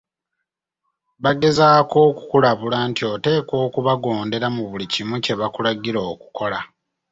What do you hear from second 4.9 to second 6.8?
kimu kye bakulagira okukola.